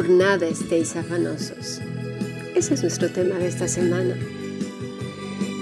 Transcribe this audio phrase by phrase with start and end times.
[0.00, 1.82] por nada estéis afanosos.
[2.54, 4.16] Ese es nuestro tema de esta semana.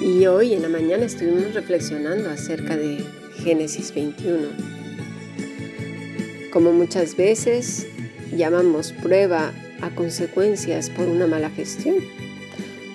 [0.01, 3.04] Y hoy en la mañana estuvimos reflexionando acerca de
[3.43, 4.46] Génesis 21.
[6.53, 7.88] Como muchas veces
[8.30, 11.97] llamamos prueba a consecuencias por una mala gestión.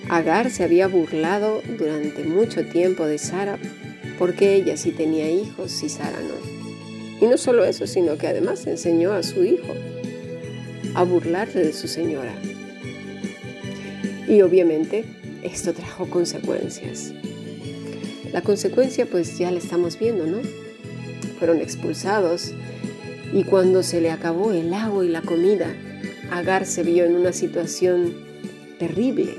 [0.08, 3.60] Agar se había burlado durante mucho tiempo de Sara
[4.18, 7.20] porque ella sí tenía hijos y Sara no.
[7.20, 9.74] Y no solo eso, sino que además enseñó a su hijo
[10.96, 12.34] a burlarse de su señora.
[14.28, 15.06] Y obviamente
[15.44, 17.14] esto trajo consecuencias.
[18.32, 20.40] La consecuencia pues ya la estamos viendo, ¿no?
[21.38, 22.52] Fueron expulsados
[23.34, 25.76] y cuando se le acabó el agua y la comida,
[26.32, 28.14] Agar se vio en una situación
[28.80, 29.36] terrible.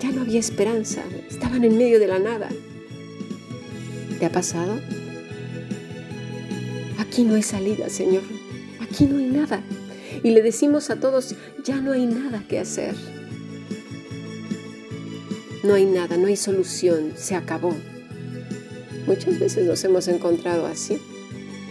[0.00, 2.48] Ya no había esperanza, estaban en medio de la nada.
[4.18, 4.80] ¿Te ha pasado?
[6.98, 8.22] Aquí no hay salida, Señor.
[8.80, 9.60] Aquí no hay nada.
[10.22, 12.94] Y le decimos a todos, ya no hay nada que hacer.
[15.62, 17.74] No hay nada, no hay solución, se acabó.
[19.06, 20.98] Muchas veces nos hemos encontrado así,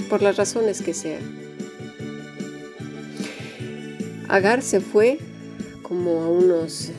[0.09, 1.21] por las razones que sean.
[4.27, 5.19] Agar se fue
[5.81, 6.91] como a unos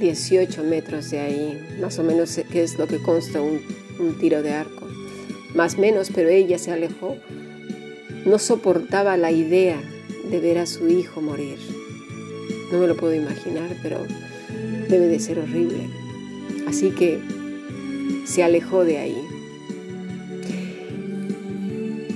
[0.00, 3.60] 18 metros de ahí, más o menos que es lo que consta un,
[3.98, 4.86] un tiro de arco.
[5.54, 7.16] Más menos, pero ella se alejó.
[8.26, 9.80] No soportaba la idea
[10.30, 11.58] de ver a su hijo morir.
[12.72, 14.06] No me lo puedo imaginar, pero
[14.88, 15.88] debe de ser horrible.
[16.66, 17.20] Así que
[18.24, 19.22] se alejó de ahí.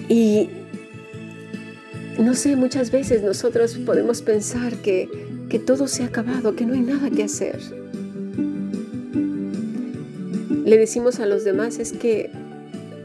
[0.09, 0.51] Y
[2.19, 5.09] no sé, muchas veces nosotros podemos pensar que,
[5.49, 7.59] que todo se ha acabado, que no hay nada que hacer.
[10.65, 12.31] Le decimos a los demás es que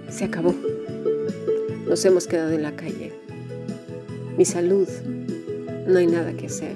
[0.09, 0.53] se acabó.
[1.87, 3.13] Nos hemos quedado en la calle.
[4.37, 4.87] Mi salud,
[5.87, 6.75] no hay nada que hacer.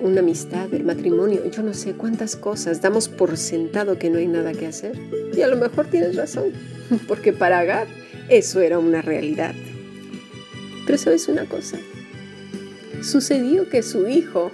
[0.00, 4.26] Una amistad, el matrimonio, yo no sé cuántas cosas damos por sentado que no hay
[4.26, 4.98] nada que hacer.
[5.36, 6.46] Y a lo mejor tienes razón,
[7.06, 7.86] porque para Agar
[8.28, 9.54] eso era una realidad.
[10.84, 11.78] Pero sabes una cosa,
[13.02, 14.50] sucedió que su hijo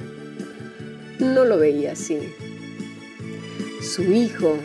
[1.20, 2.18] no lo veía así.
[3.80, 4.58] Su hijo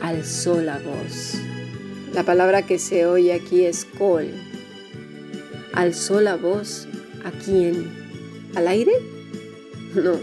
[0.00, 1.36] alzó la voz.
[2.14, 4.28] La palabra que se oye aquí es col.
[5.72, 6.86] ¿Alzó la voz
[7.24, 7.90] a quién?
[8.54, 8.92] ¿Al aire?
[9.94, 10.18] No.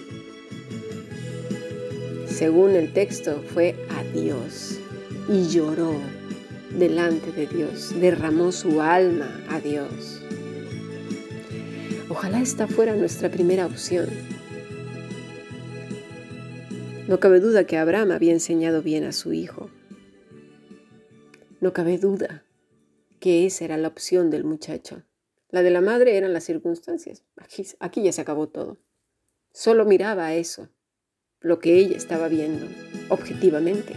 [2.27, 4.79] Según el texto fue a Dios
[5.27, 5.93] y lloró
[6.75, 10.21] delante de Dios, derramó su alma a Dios.
[12.09, 14.09] Ojalá esta fuera nuestra primera opción.
[17.07, 19.69] No cabe duda que Abraham había enseñado bien a su hijo.
[21.61, 22.45] No cabe duda
[23.19, 25.03] que esa era la opción del muchacho.
[25.49, 27.23] La de la madre eran las circunstancias.
[27.35, 28.77] Aquí, aquí ya se acabó todo.
[29.51, 30.69] Solo miraba a eso,
[31.41, 32.67] lo que ella estaba viendo,
[33.09, 33.93] objetivamente.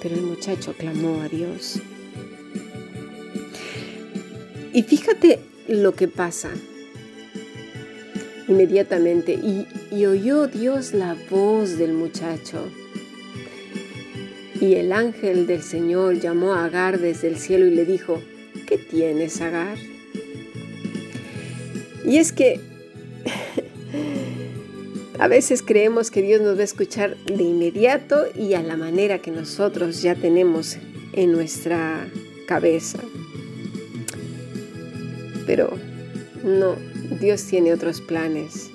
[0.00, 1.80] Pero el muchacho clamó a Dios.
[4.72, 6.50] Y fíjate lo que pasa
[8.48, 9.34] inmediatamente.
[9.34, 12.64] Y, y, oyó Dios la voz del muchacho.
[14.60, 18.20] Y el ángel del Señor llamó a Agar desde el cielo y le dijo,
[18.66, 19.78] ¿qué tienes, Agar?
[22.04, 22.60] Y es que
[25.18, 29.20] a veces creemos que Dios nos va a escuchar de inmediato y a la manera
[29.20, 30.76] que nosotros ya tenemos
[31.14, 32.06] en nuestra
[32.46, 32.98] cabeza.
[35.46, 35.70] Pero
[36.44, 36.76] no,
[37.18, 38.70] Dios tiene otros planes.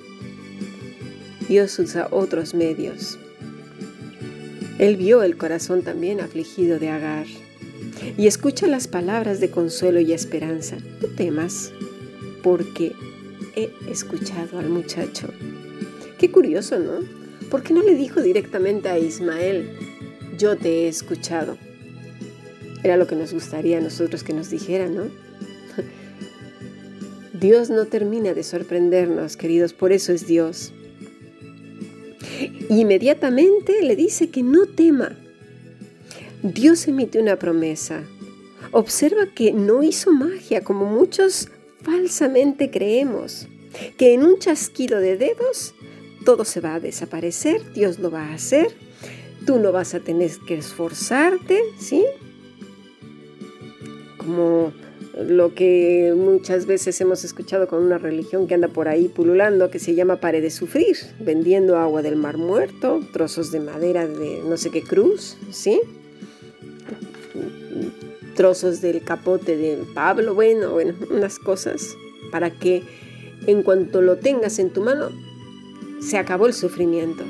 [1.48, 3.18] Dios usa otros medios.
[4.78, 7.26] Él vio el corazón también afligido de Agar
[8.18, 10.76] y escucha las palabras de consuelo y esperanza.
[11.00, 11.72] No temas,
[12.42, 12.92] porque
[13.54, 15.28] he escuchado al muchacho.
[16.18, 17.00] Qué curioso, ¿no?
[17.50, 19.70] ¿Por qué no le dijo directamente a Ismael,
[20.36, 21.56] yo te he escuchado?
[22.82, 25.04] Era lo que nos gustaría a nosotros que nos dijera, ¿no?
[27.32, 30.72] Dios no termina de sorprendernos, queridos, por eso es Dios.
[32.68, 35.16] Inmediatamente le dice que no tema.
[36.42, 38.04] Dios emite una promesa.
[38.72, 41.48] Observa que no hizo magia como muchos
[41.82, 43.46] falsamente creemos,
[43.96, 45.74] que en un chasquido de dedos
[46.24, 48.74] todo se va a desaparecer, Dios lo va a hacer,
[49.46, 52.04] tú no vas a tener que esforzarte, ¿sí?
[54.16, 54.72] Como
[55.16, 59.78] lo que muchas veces hemos escuchado con una religión que anda por ahí pululando, que
[59.78, 64.56] se llama Pare de Sufrir, vendiendo agua del mar muerto, trozos de madera de no
[64.56, 65.80] sé qué cruz, ¿sí?
[68.36, 71.96] trozos del capote de Pablo, bueno, bueno, unas cosas
[72.30, 72.82] para que
[73.46, 75.08] en cuanto lo tengas en tu mano,
[76.00, 77.24] se acabó el sufrimiento.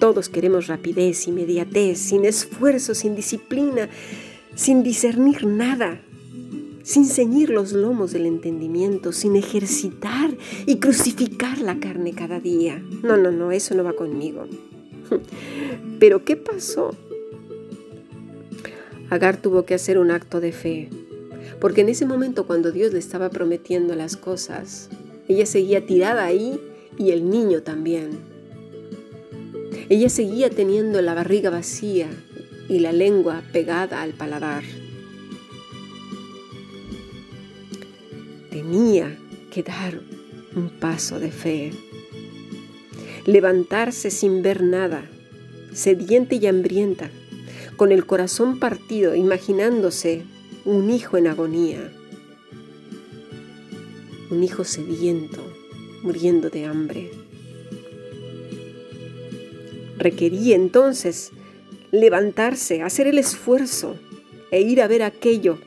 [0.00, 3.88] Todos queremos rapidez, inmediatez, sin esfuerzo, sin disciplina,
[4.54, 6.00] sin discernir nada,
[6.86, 10.30] sin ceñir los lomos del entendimiento, sin ejercitar
[10.66, 12.80] y crucificar la carne cada día.
[13.02, 14.44] No, no, no, eso no va conmigo.
[15.98, 16.94] Pero ¿qué pasó?
[19.10, 20.88] Agar tuvo que hacer un acto de fe,
[21.60, 24.88] porque en ese momento cuando Dios le estaba prometiendo las cosas,
[25.26, 26.60] ella seguía tirada ahí
[26.96, 28.10] y el niño también.
[29.88, 32.06] Ella seguía teniendo la barriga vacía
[32.68, 34.62] y la lengua pegada al paladar.
[38.68, 39.16] Tenía
[39.52, 40.00] que dar
[40.56, 41.70] un paso de fe,
[43.24, 45.08] levantarse sin ver nada,
[45.72, 47.08] sediente y hambrienta,
[47.76, 50.24] con el corazón partido, imaginándose
[50.64, 51.92] un hijo en agonía,
[54.30, 55.44] un hijo sediento,
[56.02, 57.12] muriendo de hambre.
[59.96, 61.30] Requería entonces
[61.92, 63.94] levantarse, hacer el esfuerzo
[64.50, 65.60] e ir a ver aquello,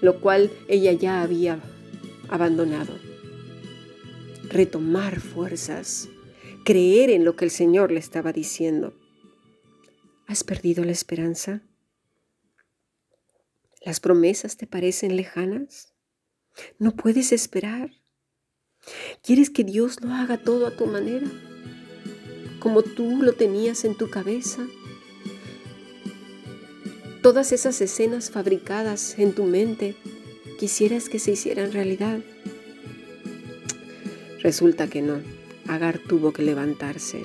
[0.00, 1.60] lo cual ella ya había
[2.28, 2.98] abandonado.
[4.48, 6.08] Retomar fuerzas,
[6.64, 8.94] creer en lo que el Señor le estaba diciendo.
[10.26, 11.62] ¿Has perdido la esperanza?
[13.84, 15.94] ¿Las promesas te parecen lejanas?
[16.78, 17.90] ¿No puedes esperar?
[19.22, 21.26] ¿Quieres que Dios lo haga todo a tu manera?
[22.60, 24.66] Como tú lo tenías en tu cabeza.
[27.22, 29.96] Todas esas escenas fabricadas en tu mente,
[30.58, 32.20] quisieras que se hicieran realidad.
[34.40, 35.20] Resulta que no.
[35.66, 37.22] Agar tuvo que levantarse.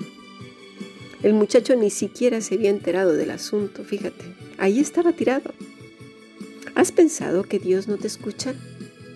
[1.22, 4.26] El muchacho ni siquiera se había enterado del asunto, fíjate.
[4.58, 5.54] Ahí estaba tirado.
[6.74, 8.56] ¿Has pensado que Dios no te escucha?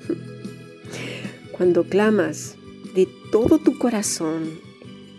[1.52, 2.56] Cuando clamas
[2.94, 4.60] de todo tu corazón,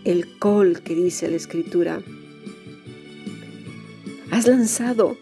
[0.05, 2.01] el col que dice la escritura,
[4.31, 5.17] ¿has lanzado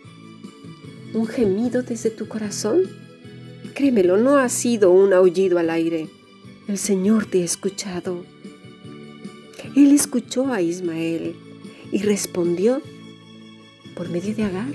[1.18, 2.84] un gemido desde tu corazón?
[3.74, 6.10] Créemelo, no ha sido un aullido al aire.
[6.68, 8.24] El Señor te ha escuchado.
[9.76, 11.36] Él escuchó a Ismael
[11.92, 12.82] y respondió
[13.96, 14.74] por medio de Agar.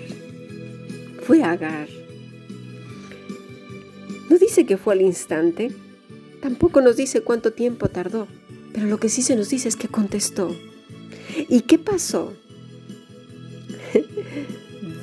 [1.22, 1.88] Fue Agar.
[4.30, 5.70] No dice que fue al instante,
[6.40, 8.26] tampoco nos dice cuánto tiempo tardó,
[8.72, 10.56] pero lo que sí se nos dice es que contestó.
[11.48, 12.32] ¿Y qué pasó?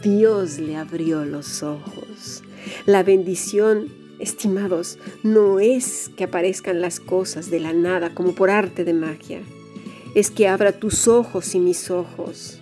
[0.01, 2.43] Dios le abrió los ojos.
[2.85, 3.87] La bendición,
[4.19, 9.41] estimados, no es que aparezcan las cosas de la nada como por arte de magia
[10.15, 12.59] es que abra tus ojos y mis ojos.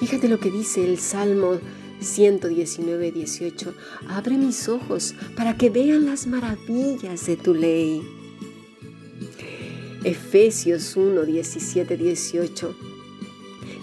[0.00, 1.58] Fíjate lo que dice el Salmo
[2.00, 3.74] 119, 18.
[4.08, 8.02] Abre mis ojos para que vean las maravillas de tu ley.
[10.04, 12.76] Efesios 1, 17, 18.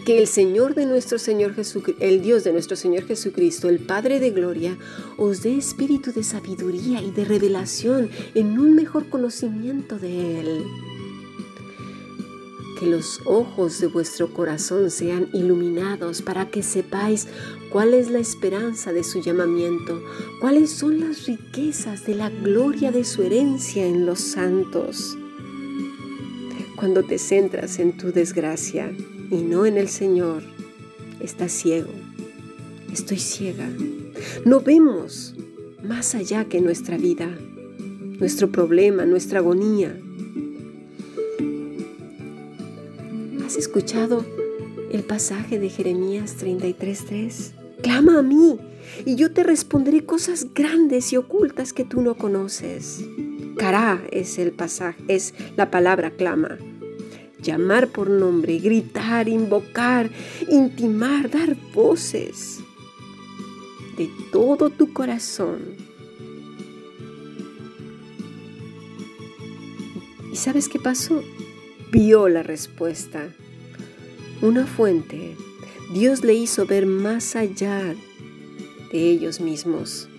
[0.05, 4.19] Que el Señor de nuestro Señor Jesucristo, el Dios de nuestro Señor Jesucristo, el Padre
[4.19, 4.77] de Gloria,
[5.17, 10.63] os dé espíritu de sabiduría y de revelación en un mejor conocimiento de Él
[12.81, 17.27] que los ojos de vuestro corazón sean iluminados para que sepáis
[17.69, 20.01] cuál es la esperanza de su llamamiento,
[20.39, 25.15] cuáles son las riquezas de la gloria de su herencia en los santos.
[26.75, 28.91] Cuando te centras en tu desgracia
[29.31, 30.43] y no en el Señor,
[31.19, 31.89] estás ciego.
[32.93, 33.67] Estoy ciega.
[34.45, 35.33] No vemos
[35.83, 37.27] más allá que nuestra vida,
[38.19, 39.97] nuestro problema, nuestra agonía
[43.51, 44.25] ¿Has escuchado
[44.93, 47.51] el pasaje de Jeremías 33:3?
[47.81, 48.57] Clama a mí
[49.03, 53.03] y yo te responderé cosas grandes y ocultas que tú no conoces.
[53.57, 56.59] Cará es el pasaje, es la palabra clama.
[57.41, 60.09] Llamar por nombre, gritar, invocar,
[60.49, 62.59] intimar, dar voces
[63.97, 65.59] de todo tu corazón.
[70.31, 71.23] ¿Y sabes qué pasó?
[71.91, 73.33] Vio la respuesta
[74.41, 75.35] una fuente,
[75.93, 77.93] Dios le hizo ver más allá
[78.91, 80.09] de ellos mismos.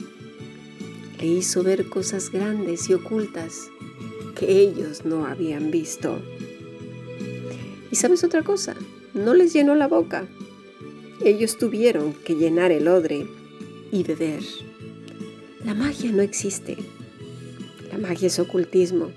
[1.18, 3.68] Le hizo ver cosas grandes y ocultas
[4.36, 6.22] que ellos no habían visto.
[7.92, 8.74] Y sabes otra cosa,
[9.12, 10.26] no les llenó la boca.
[11.24, 13.26] Ellos tuvieron que llenar el odre
[13.92, 14.42] y beber.
[15.62, 16.78] La magia no existe.
[17.92, 19.12] La magia es ocultismo.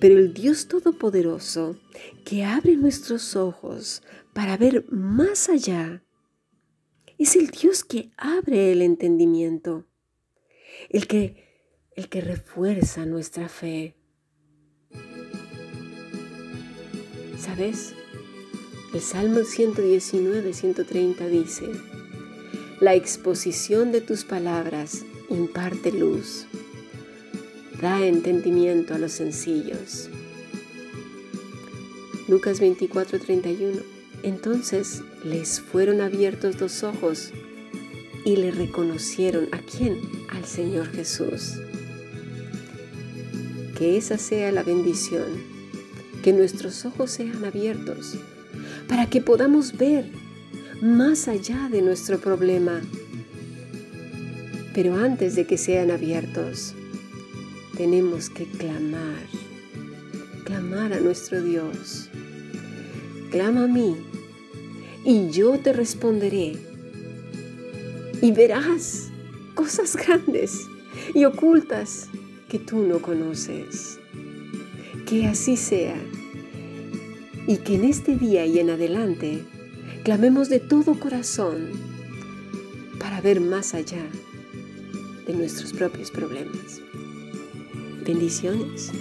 [0.00, 1.78] Pero el Dios Todopoderoso,
[2.26, 4.02] que abre nuestros ojos
[4.34, 6.02] para ver más allá,
[7.16, 9.86] Es el Dios que abre el entendimiento,
[10.90, 11.44] el que,
[11.94, 13.94] el que refuerza nuestra fe.
[17.44, 17.92] ¿Sabes?
[18.94, 21.66] El Salmo 119, 130 dice,
[22.80, 26.46] La exposición de tus palabras imparte luz,
[27.82, 30.08] da entendimiento a los sencillos.
[32.28, 33.82] Lucas 24, 31.
[34.22, 37.30] Entonces les fueron abiertos los ojos
[38.24, 40.00] y le reconocieron a quién?
[40.28, 41.58] Al Señor Jesús.
[43.76, 45.53] Que esa sea la bendición,
[46.24, 48.14] que nuestros ojos sean abiertos
[48.88, 50.06] para que podamos ver
[50.80, 52.80] más allá de nuestro problema.
[54.72, 56.74] Pero antes de que sean abiertos,
[57.76, 59.26] tenemos que clamar,
[60.44, 62.08] clamar a nuestro Dios.
[63.30, 63.94] Clama a mí
[65.04, 66.56] y yo te responderé.
[68.22, 69.10] Y verás
[69.54, 70.58] cosas grandes
[71.14, 72.08] y ocultas
[72.48, 73.98] que tú no conoces.
[75.06, 75.96] Que así sea
[77.46, 79.44] y que en este día y en adelante
[80.02, 81.68] clamemos de todo corazón
[82.98, 84.04] para ver más allá
[85.26, 86.80] de nuestros propios problemas.
[88.04, 88.92] Bendiciones.